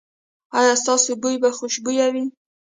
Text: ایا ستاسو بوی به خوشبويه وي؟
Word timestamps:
ایا 0.59 0.73
ستاسو 0.81 1.11
بوی 1.21 1.35
به 1.41 1.49
خوشبويه 1.57 2.07
وي؟ 2.13 2.25